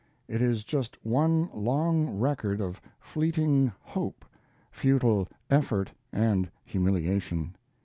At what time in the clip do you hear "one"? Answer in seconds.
1.05-1.51